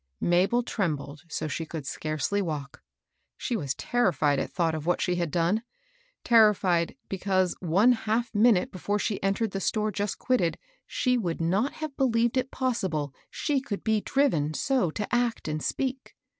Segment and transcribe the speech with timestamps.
[0.19, 2.81] Mabel trembled so she could scarcely walk.
[3.37, 5.61] She was terrified at thought of what she had done,—
[6.23, 11.73] terrified, because, one half minute before she entered the store just quitted, she would not
[11.73, 16.15] have believed it possible she could be driven so to act and speak.